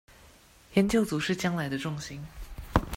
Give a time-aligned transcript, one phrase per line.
[0.73, 2.23] 研究組是將來的重心